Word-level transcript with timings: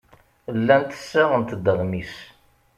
Llant 0.57 0.97
ssaɣent-d 0.99 1.65
aɣmis. 1.71 2.13